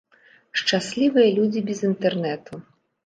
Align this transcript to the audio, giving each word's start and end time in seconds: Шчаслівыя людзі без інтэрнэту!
Шчаслівыя 0.61 1.29
людзі 1.37 1.63
без 1.67 1.79
інтэрнэту! 1.93 2.53